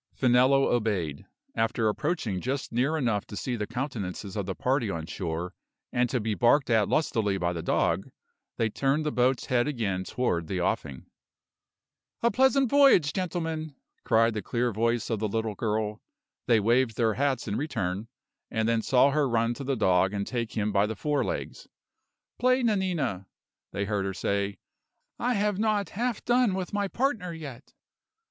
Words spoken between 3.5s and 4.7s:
the countenances of the